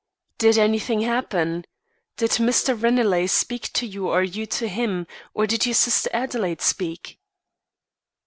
[0.39, 1.63] "Did anything happen?
[2.17, 2.73] Did Mr.
[2.75, 7.19] Ranelagh speak to you or you to him, or did your sister Adelaide speak?"